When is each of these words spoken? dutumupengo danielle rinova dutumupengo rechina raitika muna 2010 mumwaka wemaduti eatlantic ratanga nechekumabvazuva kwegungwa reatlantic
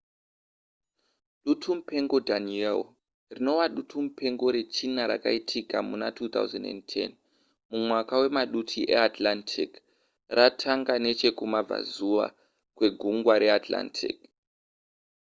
dutumupengo 1.43 2.17
danielle 2.29 2.85
rinova 3.35 3.65
dutumupengo 3.75 4.45
rechina 4.55 5.01
raitika 5.11 5.77
muna 5.89 6.07
2010 6.17 7.13
mumwaka 7.69 8.13
wemaduti 8.21 8.79
eatlantic 9.01 9.71
ratanga 10.37 10.93
nechekumabvazuva 11.05 12.27
kwegungwa 12.77 13.33
reatlantic 13.43 14.17